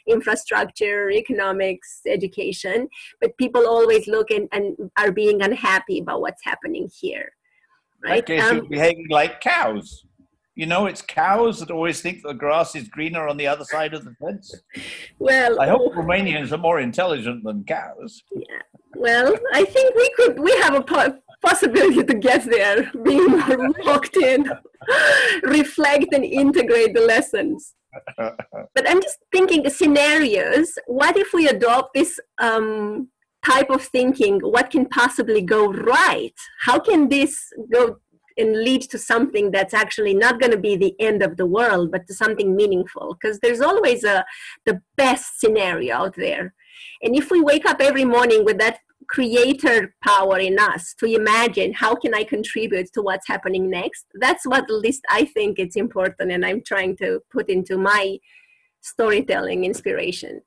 [0.06, 2.88] infrastructure economics education.
[3.20, 7.32] But people always look and, and are being unhappy about what's happening here
[8.04, 8.22] right?
[8.24, 10.04] Okay, um, behaving like cows
[10.54, 13.94] you know, it's cows that always think the grass is greener on the other side
[13.94, 14.54] of the fence.
[15.18, 18.22] Well, I hope Romanians are more intelligent than cows.
[18.32, 18.60] Yeah.
[18.94, 20.38] Well, I think we could.
[20.38, 24.50] We have a po- possibility to get there, being more locked in,
[25.42, 27.74] reflect and integrate the lessons.
[28.16, 30.78] but I'm just thinking scenarios.
[30.86, 33.08] What if we adopt this um,
[33.44, 34.40] type of thinking?
[34.40, 36.34] What can possibly go right?
[36.60, 37.38] How can this
[37.72, 37.96] go
[38.36, 41.90] and lead to something that's actually not going to be the end of the world
[41.90, 44.24] but to something meaningful because there's always a
[44.66, 46.54] the best scenario out there.
[47.02, 51.72] And if we wake up every morning with that creator power in us to imagine
[51.72, 55.76] how can i contribute to what's happening next that's what at least i think it's
[55.76, 58.16] important and i'm trying to put into my
[58.80, 60.40] storytelling inspiration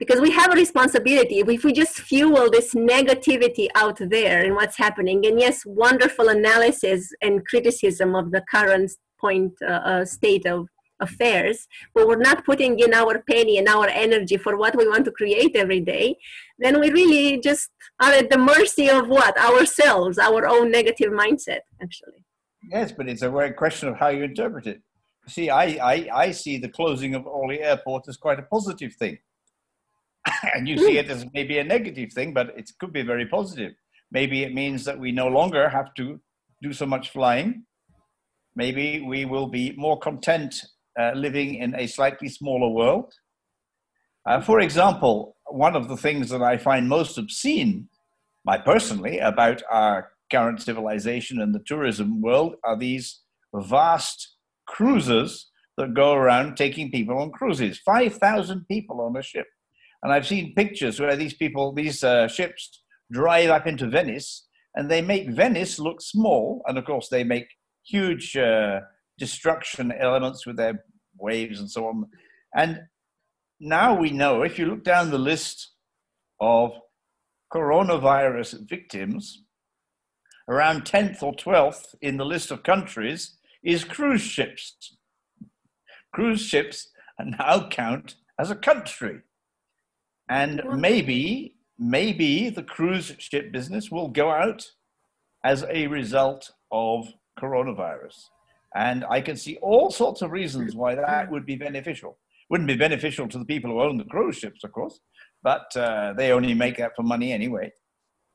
[0.00, 4.76] because we have a responsibility if we just fuel this negativity out there and what's
[4.76, 10.66] happening and yes wonderful analysis and criticism of the current point uh, uh, state of
[11.00, 15.04] affairs, but we're not putting in our penny and our energy for what we want
[15.06, 16.16] to create every day,
[16.58, 19.36] then we really just are at the mercy of what?
[19.38, 22.24] Ourselves, our own negative mindset, actually.
[22.70, 24.82] Yes, but it's a very question of how you interpret it.
[25.26, 28.94] See, I, I, I see the closing of all the airports as quite a positive
[28.94, 29.18] thing.
[30.54, 33.72] and you see it as maybe a negative thing, but it could be very positive.
[34.12, 36.20] Maybe it means that we no longer have to
[36.62, 37.64] do so much flying.
[38.56, 40.54] Maybe we will be more content
[40.98, 43.12] uh, living in a slightly smaller world.
[44.26, 47.88] Uh, for example, one of the things that I find most obscene,
[48.44, 53.20] my personally, about our current civilization and the tourism world are these
[53.54, 59.46] vast cruises that go around taking people on cruises 5,000 people on a ship.
[60.02, 62.82] And I've seen pictures where these people, these uh, ships,
[63.12, 66.62] drive up into Venice and they make Venice look small.
[66.66, 67.48] And of course, they make
[67.84, 68.80] huge uh,
[69.18, 70.84] destruction elements with their
[71.18, 72.06] waves and so on.
[72.54, 72.82] And
[73.58, 75.72] now we know if you look down the list
[76.40, 76.72] of
[77.52, 79.44] coronavirus victims,
[80.48, 84.96] around 10th or 12th in the list of countries is cruise ships.
[86.12, 86.90] Cruise ships
[87.24, 89.20] now count as a country.
[90.30, 94.64] And maybe, maybe the cruise ship business will go out
[95.44, 98.16] as a result of coronavirus.
[98.76, 102.16] And I can see all sorts of reasons why that would be beneficial.
[102.48, 105.00] Wouldn't be beneficial to the people who own the cruise ships, of course,
[105.42, 107.72] but uh, they only make that for money anyway.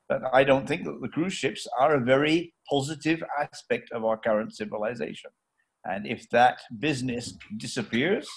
[0.08, 4.18] But I don't think that the cruise ships are a very positive aspect of our
[4.18, 5.30] current civilization.
[5.84, 8.28] And if that business disappears,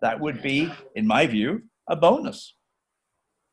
[0.00, 2.54] that would be, in my view, a bonus.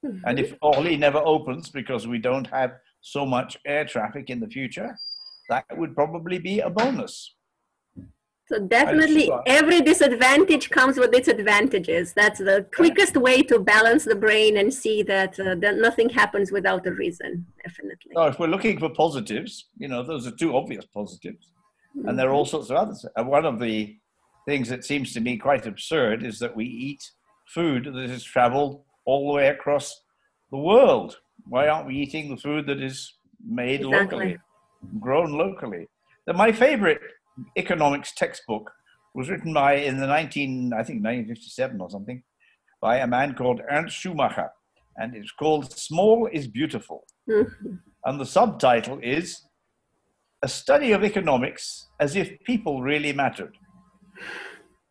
[0.03, 4.47] And if Orly never opens because we don't have so much air traffic in the
[4.47, 4.97] future,
[5.49, 7.35] that would probably be a bonus.
[8.47, 12.13] So definitely every disadvantage comes with its advantages.
[12.13, 16.51] That's the quickest way to balance the brain and see that, uh, that nothing happens
[16.51, 18.13] without a reason, definitely.
[18.15, 21.51] So if we're looking for positives, you know, those are two obvious positives.
[21.95, 22.09] Mm-hmm.
[22.09, 23.05] And there are all sorts of others.
[23.15, 23.95] And one of the
[24.47, 27.03] things that seems to me quite absurd is that we eat
[27.47, 30.02] food that has traveled all the way across
[30.52, 31.17] the world.
[31.48, 33.13] Why aren't we eating the food that is
[33.45, 33.98] made exactly.
[34.00, 34.38] locally,
[35.00, 35.88] grown locally?
[36.26, 37.02] Then my favorite
[37.58, 38.72] economics textbook
[39.15, 42.22] was written by in the 19, I think 1957 or something,
[42.82, 44.50] by a man called Ernst Schumacher,
[44.98, 49.41] and it's called "Small is Beautiful," and the subtitle is
[50.43, 53.56] "A Study of Economics as if People Really Mattered."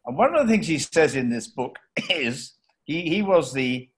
[0.07, 1.79] And one of the things he says in this book
[2.11, 2.55] is
[2.85, 3.89] he, he was the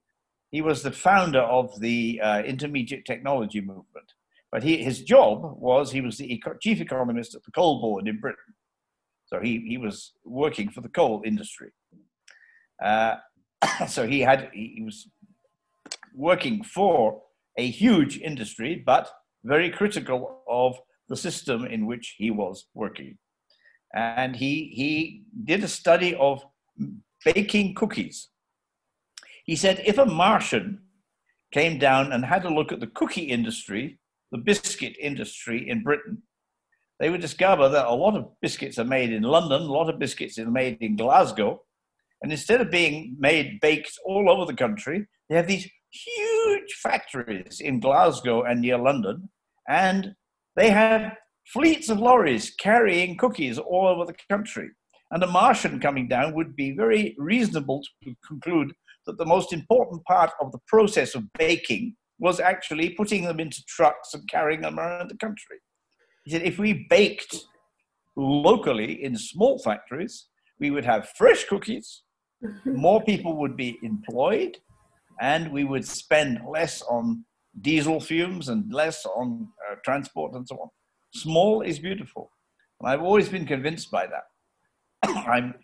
[0.50, 4.12] he was the founder of the uh, intermediate technology movement.
[4.52, 8.20] But he, his job was he was the chief economist at the coal board in
[8.20, 8.54] Britain.
[9.26, 11.70] So he, he was working for the coal industry.
[12.82, 13.16] Uh,
[13.88, 15.08] so he had he was
[16.14, 17.22] working for
[17.56, 19.10] a huge industry, but
[19.44, 23.18] very critical of the system in which he was working.
[23.94, 26.42] And he, he did a study of
[27.24, 28.28] baking cookies.
[29.50, 30.78] He said if a Martian
[31.50, 33.98] came down and had a look at the cookie industry
[34.30, 36.22] the biscuit industry in Britain,
[37.00, 39.98] they would discover that a lot of biscuits are made in London, a lot of
[39.98, 41.62] biscuits are made in Glasgow.
[42.22, 47.60] And instead of being made, baked all over the country, they have these huge factories
[47.60, 49.30] in Glasgow and near London.
[49.68, 50.14] And
[50.54, 51.16] they have
[51.52, 54.68] fleets of lorries carrying cookies all over the country.
[55.10, 58.72] And a Martian coming down would be very reasonable to conclude
[59.10, 63.62] that the most important part of the process of baking was actually putting them into
[63.66, 65.56] trucks and carrying them around the country.
[66.24, 67.34] He said if we baked
[68.16, 70.26] locally in small factories,
[70.60, 72.02] we would have fresh cookies,
[72.64, 74.58] more people would be employed,
[75.20, 77.24] and we would spend less on
[77.62, 80.68] diesel fumes and less on uh, transport and so on.
[81.14, 82.30] Small is beautiful.
[82.80, 84.24] And I've always been convinced by that.
[85.26, 85.54] I'm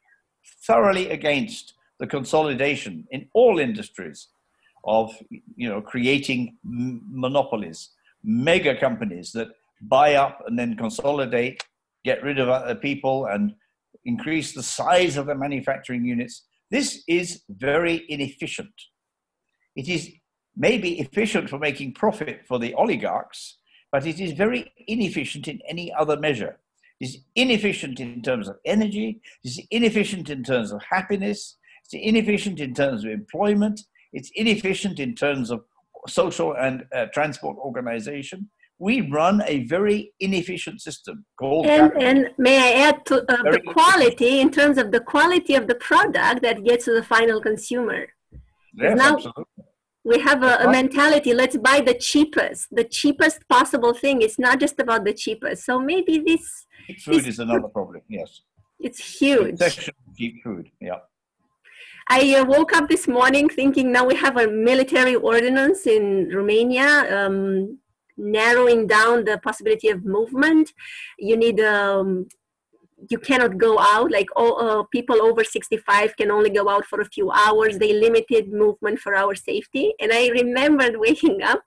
[0.66, 4.28] thoroughly against the consolidation in all industries
[4.85, 5.14] of
[5.56, 7.90] you know creating monopolies,
[8.22, 9.48] mega companies that
[9.82, 11.62] buy up and then consolidate,
[12.04, 13.54] get rid of other people, and
[14.04, 16.44] increase the size of the manufacturing units.
[16.71, 18.73] This is very inefficient.
[19.75, 20.10] It is
[20.56, 23.58] maybe efficient for making profit for the oligarchs,
[23.92, 26.58] but it is very inefficient in any other measure.
[26.98, 31.56] It is inefficient in terms of energy, it is inefficient in terms of happiness,
[31.87, 33.80] it's inefficient in terms of employment,
[34.12, 35.60] it's inefficient in terms of
[36.08, 38.50] social and uh, transport organization.
[38.78, 41.64] we run a very inefficient system called.
[41.66, 45.66] And, and may I add to uh, the quality in terms of the quality of
[45.66, 48.06] the product that gets to the final consumer.
[48.74, 49.44] yes, now- absolutely.
[50.04, 54.22] We have a, a mentality let's buy the cheapest, the cheapest possible thing.
[54.22, 55.64] It's not just about the cheapest.
[55.64, 56.44] So maybe this
[56.87, 58.02] Cheap food is another problem.
[58.08, 58.42] Yes,
[58.78, 59.58] it's huge.
[59.58, 60.70] section of cheap food.
[60.80, 61.00] Yeah.
[62.09, 66.88] I uh, woke up this morning thinking now we have a military ordinance in Romania
[67.17, 67.79] um,
[68.17, 70.73] narrowing down the possibility of movement.
[71.19, 72.29] You need um,
[73.11, 77.00] you cannot go out like all uh, people over 65 can only go out for
[77.00, 81.63] a few hours they limited movement for our safety and i remembered waking up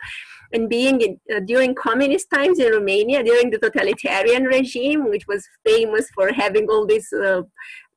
[0.51, 5.47] and being in, uh, during communist times in romania during the totalitarian regime which was
[5.63, 7.41] famous for having all these uh,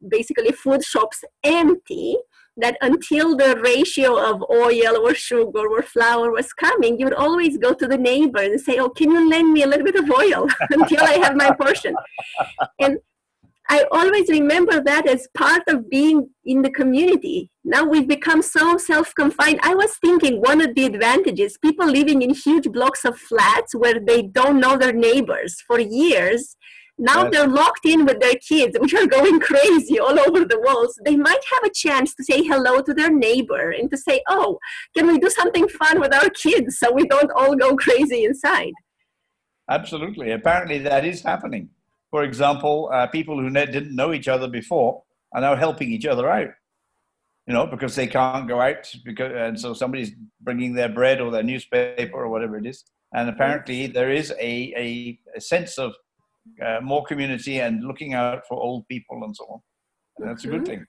[0.08, 2.18] basically food shops empty
[2.56, 7.56] that until the ratio of oil or sugar or flour was coming, you would always
[7.56, 10.10] go to the neighbor and say, Oh, can you lend me a little bit of
[10.10, 11.94] oil until I have my portion?
[12.78, 12.98] And
[13.68, 17.50] I always remember that as part of being in the community.
[17.64, 19.60] Now we've become so self confined.
[19.62, 23.98] I was thinking one of the advantages people living in huge blocks of flats where
[23.98, 26.56] they don't know their neighbors for years.
[27.02, 30.96] Now they're locked in with their kids, which are going crazy all over the walls.
[31.04, 34.60] They might have a chance to say hello to their neighbor and to say, Oh,
[34.96, 38.72] can we do something fun with our kids so we don't all go crazy inside?
[39.68, 40.30] Absolutely.
[40.30, 41.70] Apparently, that is happening.
[42.12, 45.02] For example, uh, people who didn't know each other before
[45.34, 46.50] are now helping each other out.
[47.48, 51.32] You know, because they can't go out, because and so somebody's bringing their bread or
[51.32, 52.84] their newspaper or whatever it is.
[53.12, 55.94] And apparently, there is a, a, a sense of
[56.64, 59.60] uh, more community and looking out for old people and so on.
[60.18, 60.66] And that's a good Mhm.
[60.66, 60.86] thing.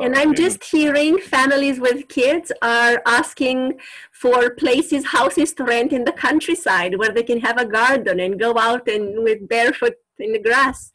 [0.00, 3.80] And I'm just hearing families with kids are asking
[4.12, 8.40] for places, houses to rent in the countryside where they can have a garden and
[8.40, 10.92] go out and with barefoot in the grass.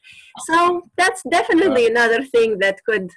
[0.47, 3.09] So that's definitely another thing that could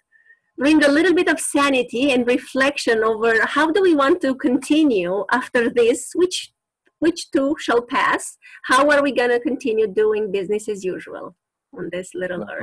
[0.59, 5.25] bring a little bit of sanity and reflection over how do we want to continue
[5.31, 6.53] after this, which
[7.01, 8.37] which two shall pass.
[8.65, 11.37] How are we going to continue doing business as usual
[11.77, 12.63] on this little That's earth?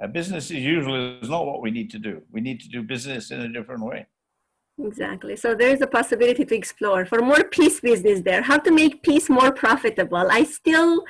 [0.00, 0.12] right.
[0.12, 2.22] Business as usual is not what we need to do.
[2.32, 4.06] We need to do business in a different way.
[4.82, 5.36] Exactly.
[5.36, 8.40] So there is a possibility to explore for more peace business there.
[8.40, 10.26] How to make peace more profitable.
[10.30, 11.04] I still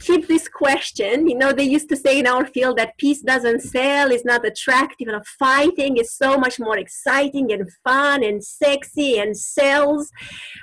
[0.00, 1.28] keep this question.
[1.28, 4.44] You know, they used to say in our field that peace doesn't sell, it's not
[4.44, 10.10] attractive, and fighting is so much more exciting and fun and sexy and sells.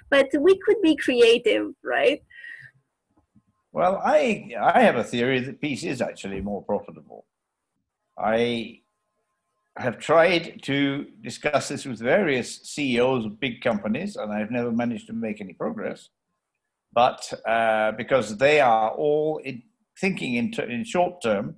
[0.10, 2.22] But we could be creative, right?
[3.72, 7.26] Well, I I have a theory that peace is actually more profitable.
[8.18, 8.82] I
[9.78, 15.08] have tried to discuss this with various CEOs of big companies, and I've never managed
[15.08, 16.10] to make any progress.
[16.92, 19.62] But uh, because they are all in,
[20.00, 21.56] thinking in, ter- in short term,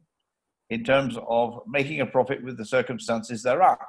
[0.70, 3.88] in terms of making a profit with the circumstances there are.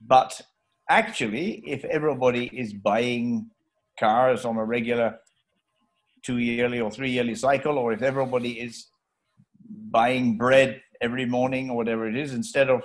[0.00, 0.40] But
[0.88, 3.50] actually, if everybody is buying
[3.98, 5.18] cars on a regular
[6.24, 8.86] two yearly or three yearly cycle, or if everybody is
[9.90, 12.82] buying bread every morning or whatever it is, instead of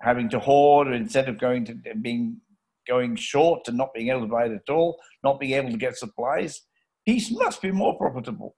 [0.00, 2.40] having to hoard, instead of going to being
[2.86, 5.76] going short and not being able to buy it at all, not being able to
[5.76, 6.62] get supplies,
[7.04, 8.54] peace must be more profitable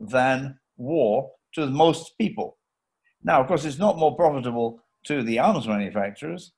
[0.00, 2.58] than war to most people.
[3.22, 6.52] Now, of course, it's not more profitable to the arms manufacturers.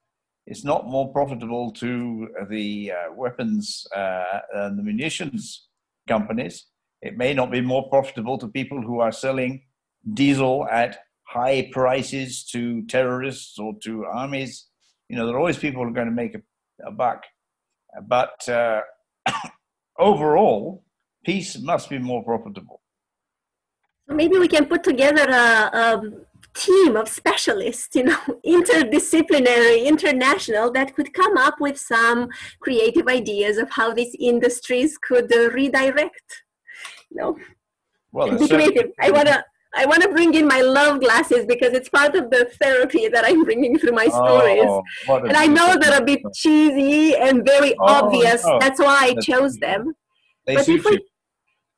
[0.47, 5.69] It's not more profitable to the uh, weapons uh, and the munitions
[6.09, 6.67] companies.
[7.03, 9.63] It may not be more profitable to people who are selling
[10.15, 10.99] diesel at
[11.29, 14.67] high prices to terrorists or to armies.
[15.09, 16.43] You know, there are always people who are going to make a,
[16.87, 17.23] a buck.
[18.07, 18.81] But uh,
[19.99, 20.85] overall,
[21.25, 22.81] peace must be more profitable.
[24.07, 26.03] Maybe we can put together a, a
[26.55, 32.29] team of specialists, you know, interdisciplinary, international, that could come up with some
[32.61, 36.43] creative ideas of how these industries could uh, redirect.
[37.11, 37.39] You know,
[38.13, 38.93] Well, be creative.
[38.99, 39.45] I wanna.
[39.75, 43.25] I want to bring in my love glasses because it's part of the therapy that
[43.25, 44.65] I'm bringing through my stories.
[44.67, 48.45] Oh, and I know they're a bit cheesy and very Oh, obvious.
[48.47, 48.59] no.
[48.61, 49.93] That's why I chose them.
[50.47, 51.01] They but if we you.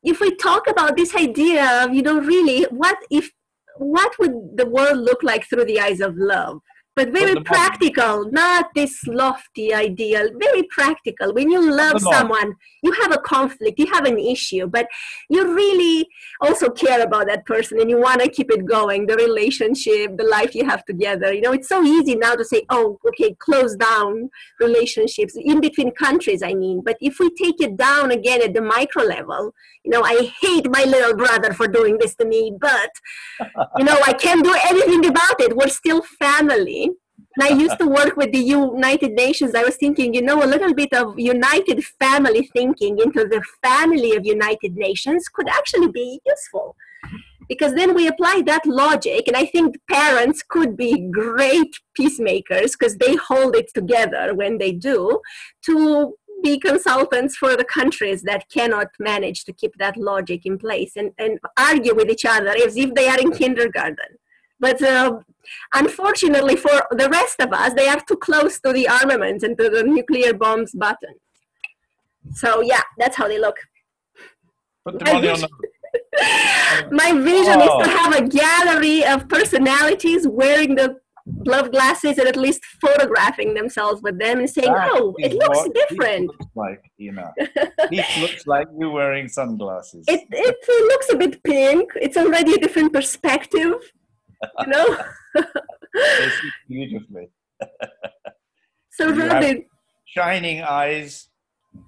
[0.05, 3.31] if we talk about this idea of you know really what if
[3.79, 6.61] what would the world look like through the eyes of love
[6.97, 11.33] but very the practical, not this lofty ideal, very practical.
[11.33, 14.87] When you love someone, you have a conflict, you have an issue, but
[15.29, 16.09] you really
[16.41, 20.25] also care about that person and you want to keep it going, the relationship, the
[20.25, 21.33] life you have together.
[21.33, 24.29] You know, it's so easy now to say, oh, okay, close down
[24.59, 26.83] relationships in between countries, I mean.
[26.85, 30.69] But if we take it down again at the micro level, you know, I hate
[30.69, 32.91] my little brother for doing this to me, but,
[33.79, 35.57] you know, I can't do anything about it.
[35.57, 36.90] We're still family.
[37.37, 39.55] And I used to work with the United Nations.
[39.55, 44.17] I was thinking, you know, a little bit of united family thinking into the family
[44.17, 46.75] of United Nations could actually be useful.
[47.49, 52.97] Because then we apply that logic, and I think parents could be great peacemakers because
[52.97, 55.21] they hold it together when they do
[55.67, 60.93] to be consultants for the countries that cannot manage to keep that logic in place
[60.97, 64.17] and, and argue with each other as if they are in kindergarten.
[64.61, 65.21] But uh,
[65.75, 69.71] unfortunately for the rest of us, they are too close to the armaments and to
[69.71, 71.15] the nuclear bombs button.
[72.33, 73.57] So yeah, that's how they look.
[74.85, 75.49] Put the money on the
[76.93, 77.81] My vision oh.
[77.81, 77.99] is to oh.
[77.99, 80.97] have a gallery of personalities wearing the
[81.45, 85.69] glove glasses and at least photographing themselves with them and saying, that "Oh, it looks
[85.75, 90.05] different." Looks like you know, it looks like you're wearing sunglasses.
[90.09, 90.57] It it
[90.93, 91.91] looks a bit pink.
[91.97, 93.75] It's already a different perspective
[94.61, 94.99] you know?
[96.69, 97.29] beautifully.
[98.91, 99.65] so Robin.
[100.05, 101.29] Shining eyes.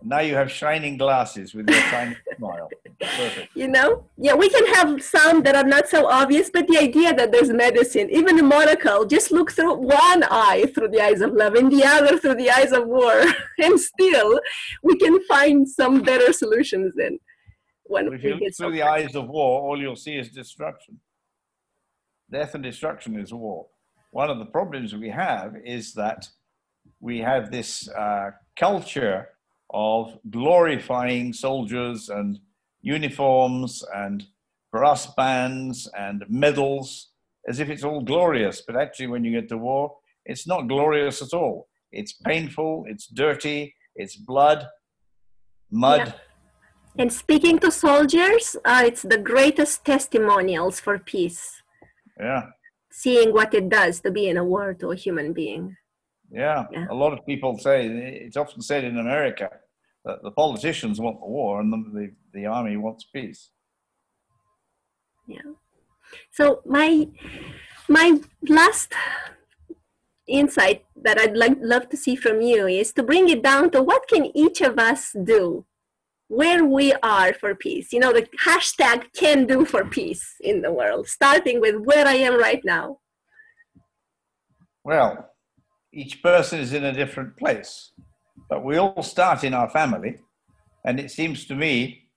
[0.04, 2.68] Now you have shining glasses with your shining smile.
[3.00, 3.56] Perfect.
[3.56, 4.04] You know?
[4.16, 7.50] Yeah, we can have some that are not so obvious, but the idea that there's
[7.50, 11.72] medicine, even a monocle, just look through one eye through the eyes of love and
[11.72, 13.24] the other through the eyes of war.
[13.58, 14.40] and still
[14.84, 17.18] we can find some better solutions then.
[17.84, 21.00] When if you look through the eyes of war, all you'll see is destruction
[22.32, 23.66] death and destruction is war.
[24.10, 26.28] One of the problems we have is that
[27.00, 29.28] we have this uh, culture
[29.70, 32.38] of glorifying soldiers and
[32.80, 34.24] uniforms and
[34.72, 37.10] brass bands and medals
[37.48, 38.62] as if it's all glorious.
[38.66, 41.68] But actually, when you get to war, it's not glorious at all.
[41.90, 44.66] It's painful, it's dirty, it's blood,
[45.70, 46.06] mud.
[46.06, 46.12] Yeah.
[46.98, 51.61] And speaking to soldiers, uh, it's the greatest testimonials for peace.
[52.18, 52.46] Yeah.
[52.90, 55.76] Seeing what it does to be in a war to a human being.
[56.30, 56.66] Yeah.
[56.72, 56.86] yeah.
[56.90, 59.50] A lot of people say it's often said in America
[60.04, 63.50] that the politicians want the war and the, the, the army wants peace.
[65.26, 65.52] Yeah.
[66.30, 67.08] So my
[67.88, 68.92] my last
[70.26, 73.82] insight that I'd like love to see from you is to bring it down to
[73.82, 75.64] what can each of us do
[76.32, 77.92] where we are for peace.
[77.92, 82.14] You know, the hashtag can do for peace in the world, starting with where I
[82.14, 83.00] am right now.
[84.82, 85.28] Well,
[85.92, 87.92] each person is in a different place,
[88.48, 90.20] but we all start in our family.
[90.86, 92.08] And it seems to me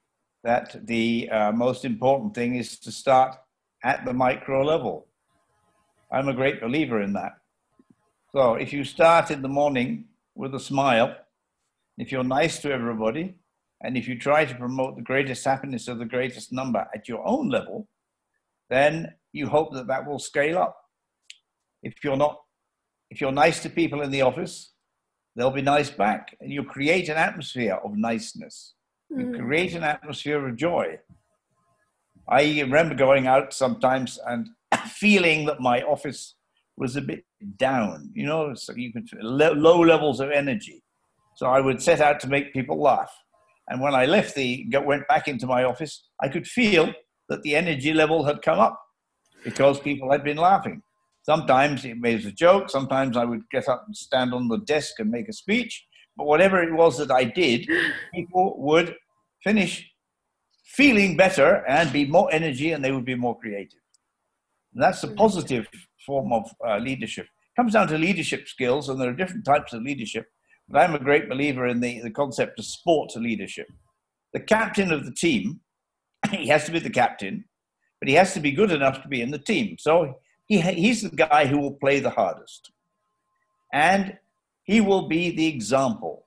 [0.45, 3.35] that the uh, most important thing is to start
[3.83, 5.07] at the micro level.
[6.09, 7.33] I'm a great believer in that.
[8.31, 10.05] So if you start in the morning
[10.35, 11.17] with a smile,
[11.97, 13.35] if you're nice to everybody,
[13.81, 17.25] and if you try to promote the greatest happiness of the greatest number at your
[17.27, 17.87] own level,
[18.69, 20.77] then you hope that that will scale up.
[21.83, 22.39] If you're not,
[23.09, 24.71] if you're nice to people in the office,
[25.35, 26.35] they'll be nice back.
[26.39, 28.73] And you create an atmosphere of niceness.
[29.09, 29.39] You mm.
[29.39, 30.99] create an atmosphere of joy.
[32.27, 34.49] I remember going out sometimes and
[34.87, 36.35] feeling that my office
[36.77, 37.23] was a bit
[37.57, 40.83] down, you know, so you could low levels of energy.
[41.35, 43.13] So I would set out to make people laugh.
[43.67, 46.93] And when I left the, went back into my office, I could feel
[47.29, 48.79] that the energy level had come up
[49.43, 50.81] because people had been laughing.
[51.23, 52.69] Sometimes it was a joke.
[52.69, 55.85] Sometimes I would get up and stand on the desk and make a speech.
[56.15, 57.67] But whatever it was that I did,
[58.13, 58.95] people would
[59.43, 59.89] finish
[60.65, 63.79] feeling better and be more energy and they would be more creative.
[64.73, 65.67] And that's a positive
[66.05, 67.25] form of uh, leadership.
[67.25, 70.27] It comes down to leadership skills, and there are different types of leadership.
[70.67, 73.67] But I'm a great believer in the, the concept of sport leadership.
[74.33, 75.59] The captain of the team,
[76.31, 77.45] he has to be the captain,
[77.99, 79.77] but he has to be good enough to be in the team.
[79.79, 82.71] So he, he's the guy who will play the hardest.
[83.73, 84.17] And
[84.63, 86.25] he will be the example.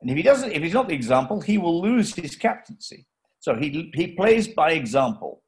[0.00, 3.06] And if he doesn't, if he's not the example, he will lose his captaincy.
[3.40, 5.42] So he, he plays by example.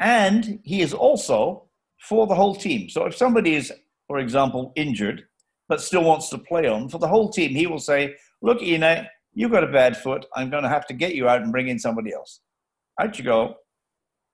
[0.00, 1.64] And he is also
[2.00, 2.88] for the whole team.
[2.88, 3.72] So if somebody is,
[4.06, 5.24] for example, injured,
[5.68, 9.08] but still wants to play on, for the whole team, he will say, Look, Ina,
[9.34, 10.26] you've got a bad foot.
[10.36, 12.40] I'm going to have to get you out and bring in somebody else.
[13.00, 13.56] Out you go.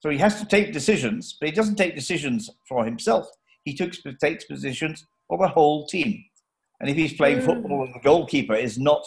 [0.01, 3.27] So he has to take decisions, but he doesn't take decisions for himself.
[3.65, 6.25] he takes positions for the whole team.
[6.81, 7.45] And if he's playing Mm.
[7.45, 9.05] football and the goalkeeper is not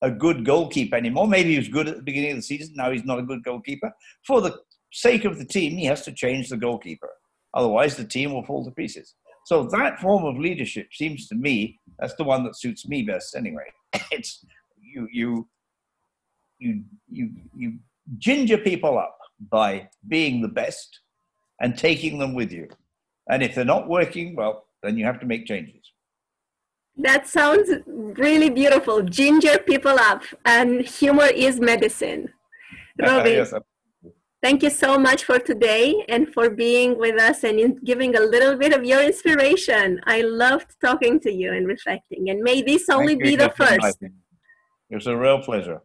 [0.00, 2.90] a good goalkeeper anymore, maybe he was good at the beginning of the season, now
[2.90, 3.92] he's not a good goalkeeper.
[4.26, 4.58] For the
[4.90, 7.10] sake of the team, he has to change the goalkeeper.
[7.52, 9.14] Otherwise, the team will fall to pieces.
[9.50, 13.34] So that form of leadership seems to me that's the one that suits me best
[13.34, 13.68] anyway.
[14.16, 14.46] It's
[14.92, 15.48] you you
[16.60, 17.24] you you
[17.60, 17.68] you
[18.26, 19.16] ginger people up
[19.58, 21.00] by being the best
[21.60, 22.68] and taking them with you.
[23.28, 25.84] And if they're not working, well, then you have to make changes.
[27.08, 27.68] That sounds
[28.26, 29.02] really beautiful.
[29.02, 32.22] Ginger people up, and humor is medicine.
[33.02, 33.52] Robbie, Yes,
[34.42, 38.20] thank you so much for today and for being with us and in giving a
[38.20, 40.00] little bit of your inspiration.
[40.04, 43.72] I loved talking to you and reflecting, and may this only Thank be the first.
[43.72, 44.20] inviting me.
[44.90, 45.80] It was a real pleasure.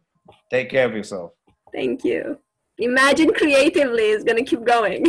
[0.50, 1.32] Take care of yourself.
[1.72, 2.38] Thank you.
[2.78, 5.06] Imagine creatively is going to keep going.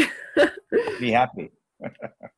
[0.99, 1.51] Be happy.